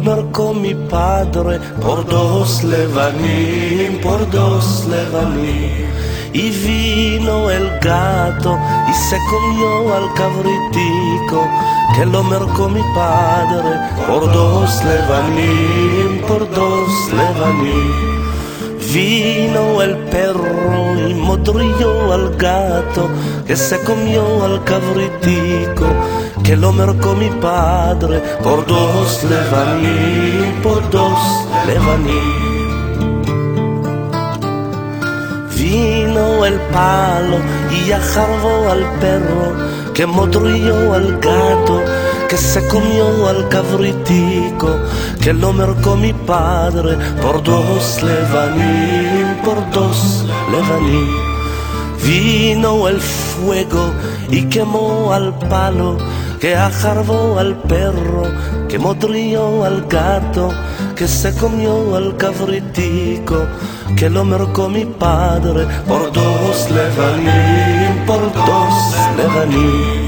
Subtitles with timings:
[0.00, 5.86] marcó mi padre por dos levanín, por dos levanín.
[6.32, 8.58] Y vino el gato
[8.88, 11.48] y se comió al cabritico
[11.94, 18.16] que lo marcó mi padre por dos levanín, por dos levanín.
[18.92, 23.08] Vino el perro y modrió al gato
[23.46, 25.86] que se comió al cabritico
[26.46, 31.18] que lo marcó mi padre por dos levaní, por dos
[31.66, 32.22] levaní.
[35.56, 41.82] Vino el palo y ajarbó al perro que modrió al gato
[42.28, 44.68] que se comió al cabritico,
[45.20, 51.26] que lo marcó mi padre por dos levaní, por dos levaní.
[52.04, 53.90] Vino el fuego
[54.30, 55.96] y quemó al palo,
[56.40, 58.24] que ajarbó al perro,
[58.68, 60.50] que modrió al gato,
[60.94, 63.46] que se comió al cabritico,
[63.96, 70.06] que lo marcó mi padre por dos levaní, por dos levaní.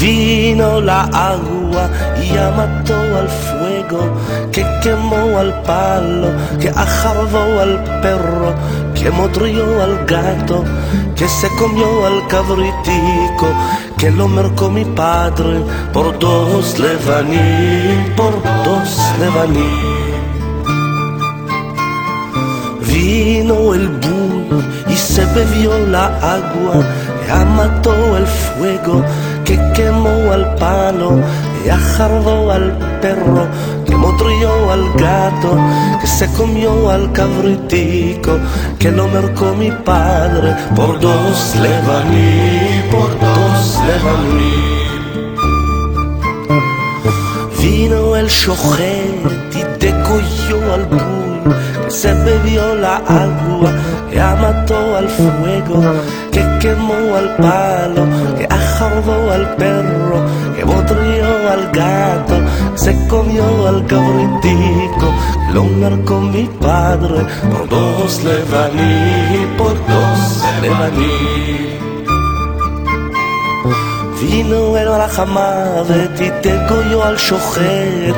[0.00, 1.88] Vino la agua
[2.22, 4.00] y ya mató al fuego,
[4.52, 6.28] que quemó al palo,
[6.60, 8.54] que ajarbó al perro,
[9.04, 10.64] que modrió al gato,
[11.14, 13.46] que se comió al cabritico,
[13.98, 18.32] que lo marcó mi padre por dos levaní, por
[18.64, 19.74] dos levaní.
[22.86, 26.06] Vino el bull y se bebió la
[26.38, 26.82] agua,
[27.28, 29.04] ya mató el fuego
[29.44, 31.20] que quemó al palo,
[31.62, 33.46] que ajardó al perro,
[34.00, 35.56] que al gato,
[36.00, 38.38] que se comió al cabritico,
[38.78, 44.84] que lo marcó mi padre por dos levaní, por dos levaní.
[47.60, 53.72] Vino el shochet y decolló al bull, que se bebió la agua,
[54.10, 55.82] que mató al fuego,
[56.30, 58.04] que quemó al palo,
[58.36, 60.20] que ajardó al perro,
[60.54, 62.43] que botrió al gato,
[62.74, 65.12] se comió al cabritico,
[65.52, 71.84] lo marcó mi padre, por dos levaní, por dos levaní.
[74.20, 78.14] Vino el Alajamadet y degolló al shochet,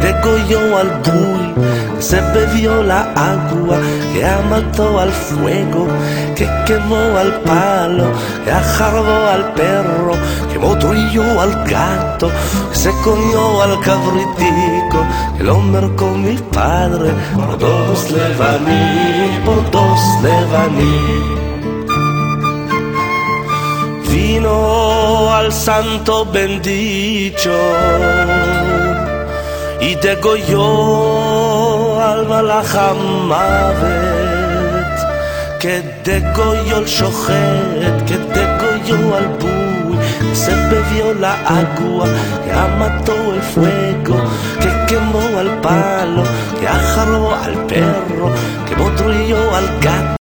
[0.00, 1.54] degolló al bull,
[2.00, 3.76] se bebió la agua,
[4.12, 5.86] que mató al fuego,
[6.34, 8.10] que quemó al palo,
[8.44, 10.14] que ajarbó al perro,
[10.60, 12.30] modrió al gato,
[12.70, 15.04] que se comió al cabritico,
[15.36, 21.40] que lo marcó mi padre, por dos levaní, por dos levaní.
[24.10, 27.50] Vino al santo bendito
[29.80, 33.80] y degolló al Malachamavet,
[35.60, 39.60] que degolló el shochet, que degolló al que
[40.34, 42.06] se bebió la agua,
[42.44, 44.16] que mató el fuego,
[44.60, 46.22] que quemó al palo,
[46.58, 48.30] que ajarró al perro,
[48.66, 50.19] que botrilló al gato.